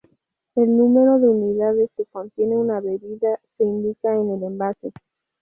[0.55, 4.91] El número de unidades que contiene una bebida se indica en el envase.